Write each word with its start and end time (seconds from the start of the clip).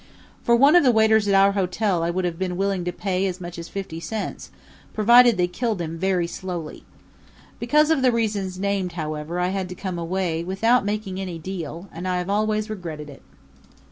For 0.41 0.55
one 0.55 0.75
of 0.75 0.83
the 0.83 0.91
waiters 0.91 1.27
at 1.27 1.35
our 1.35 1.51
hotel 1.51 2.01
I 2.01 2.09
would 2.09 2.25
have 2.25 2.39
been 2.39 2.57
willing 2.57 2.83
to 2.85 2.91
pay 2.91 3.27
as 3.27 3.39
much 3.39 3.59
as 3.59 3.69
fifty 3.69 3.99
cents, 3.99 4.49
provided 4.95 5.37
they 5.37 5.45
killed 5.47 5.79
him 5.79 5.99
very 5.99 6.25
slowly. 6.25 6.85
Because 7.59 7.91
of 7.91 8.01
the 8.01 8.11
reasons 8.11 8.57
named, 8.57 8.93
however, 8.93 9.39
I 9.39 9.49
had 9.49 9.69
to 9.69 9.75
come 9.75 9.99
away 9.99 10.43
without 10.43 10.85
making 10.85 11.19
any 11.21 11.37
deal, 11.37 11.87
and 11.93 12.07
I 12.07 12.17
have 12.17 12.31
always 12.31 12.67
regretted 12.67 13.11
it. 13.11 13.21